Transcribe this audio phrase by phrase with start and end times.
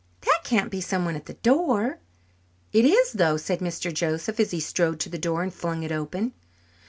[0.21, 1.99] That can't be someone at the door!"
[2.73, 3.93] "It is, though," said Mr.
[3.93, 6.33] Joseph as he strode to the door and flung it open.